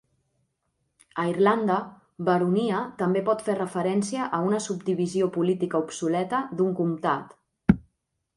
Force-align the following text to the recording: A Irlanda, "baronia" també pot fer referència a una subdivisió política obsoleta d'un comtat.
A 1.23 1.25
Irlanda, 1.31 1.75
"baronia" 2.29 2.79
també 3.01 3.23
pot 3.27 3.45
fer 3.51 3.57
referència 3.59 4.27
a 4.39 4.41
una 4.49 4.63
subdivisió 4.69 5.29
política 5.37 5.83
obsoleta 5.87 6.43
d'un 6.57 6.75
comtat. 6.83 7.39